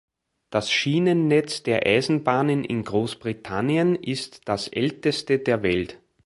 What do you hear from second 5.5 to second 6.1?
Welt.